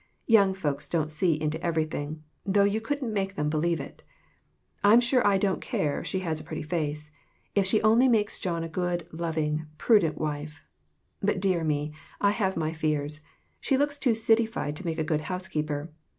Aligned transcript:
Young 0.25 0.55
folks 0.55 0.89
don't 0.89 1.11
see 1.11 1.39
into 1.39 1.63
everything, 1.63 2.23
though 2.43 2.63
you 2.63 2.81
couldn't 2.81 3.13
make 3.13 3.35
them 3.35 3.51
believe 3.51 3.79
it. 3.79 4.01
I'm 4.83 4.99
sure 4.99 5.23
I 5.27 5.37
don't 5.37 5.61
care 5.61 5.99
if 5.99 6.07
she 6.07 6.21
has 6.21 6.41
a 6.41 6.43
pretty 6.43 6.63
face, 6.63 7.11
if 7.53 7.67
she 7.67 7.79
only 7.83 8.07
makes 8.07 8.39
John 8.39 8.63
a 8.63 8.67
good, 8.67 9.07
loving, 9.13 9.67
prudent 9.77 10.17
wife. 10.17 10.63
But 11.21 11.39
dear 11.39 11.63
me, 11.63 11.93
I 12.19 12.31
have 12.31 12.57
my 12.57 12.73
fears. 12.73 13.21
She 13.59 13.77
looks 13.77 13.99
too 13.99 14.15
cityfied 14.15 14.73
to 14.77 14.85
make 14.87 14.97
a 14.97 15.03
good 15.03 15.21
housekeeper. 15.21 15.91